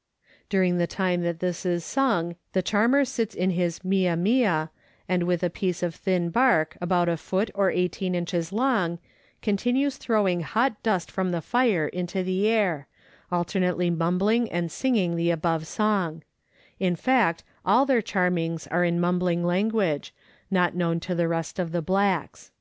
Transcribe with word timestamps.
l 0.00 0.26
During 0.48 0.78
the 0.78 0.86
time 0.86 1.20
that 1.24 1.40
this 1.40 1.66
is 1.66 1.84
sung 1.84 2.36
the 2.54 2.62
charmer 2.62 3.04
sits 3.04 3.34
in 3.34 3.50
his 3.50 3.84
mia 3.84 4.16
mia, 4.16 4.70
and 5.06 5.24
with 5.24 5.42
a 5.42 5.50
piece 5.50 5.82
of 5.82 5.94
thin 5.94 6.30
bark, 6.30 6.78
about 6.80 7.10
a 7.10 7.18
foot 7.18 7.50
or 7.54 7.70
eighteen 7.70 8.14
inches 8.14 8.50
long, 8.50 8.98
continues 9.42 9.98
throwing 9.98 10.40
hot 10.40 10.82
dust 10.82 11.10
from 11.10 11.32
the 11.32 11.42
fire 11.42 11.86
into 11.86 12.22
the 12.22 12.48
air, 12.48 12.88
alternately 13.30 13.90
mumbling 13.90 14.50
and 14.50 14.72
singing 14.72 15.16
the 15.16 15.30
above 15.30 15.66
song; 15.66 16.22
in 16.78 16.96
fact, 16.96 17.44
all 17.66 17.84
their 17.84 18.00
charmings 18.00 18.66
are 18.68 18.84
in 18.86 18.98
mumbling 19.00 19.44
language, 19.44 20.14
not 20.50 20.74
known 20.74 20.98
to 20.98 21.14
the 21.14 21.28
rest 21.28 21.58
of 21.58 21.72
the 21.72 21.82
blacks. 21.82 22.52